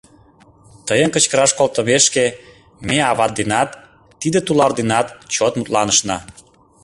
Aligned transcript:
—Тыйым 0.87 1.09
кычкыраш 1.13 1.51
колтымешке 1.57 2.25
ме 2.87 2.97
ават 3.11 3.31
денат, 3.39 3.69
тиде 4.19 4.39
тулар 4.45 4.71
денат 4.79 5.07
чот 5.33 5.53
мутланышна... 5.57 6.17